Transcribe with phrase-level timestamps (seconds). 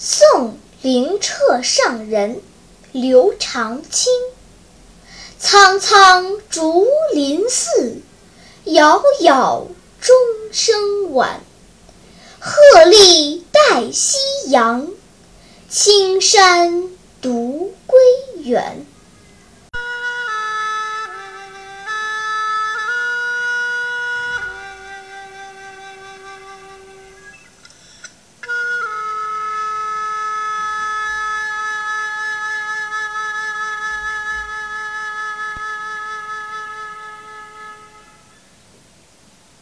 [0.00, 2.40] 宋林彻上人
[2.92, 4.12] 刘长卿
[5.40, 8.00] 苍苍竹林寺
[8.62, 9.66] 杳杳
[10.00, 10.14] 钟
[10.52, 11.40] 声晚。
[12.38, 14.88] 鹤唳带夕阳
[15.68, 17.98] 青山独归
[18.44, 18.86] 远